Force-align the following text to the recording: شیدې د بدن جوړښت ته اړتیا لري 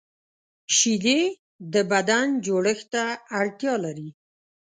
شیدې 0.77 1.19
د 1.73 1.75
بدن 1.91 2.27
جوړښت 2.45 2.87
ته 2.93 3.03
اړتیا 3.39 3.73
لري 3.85 4.09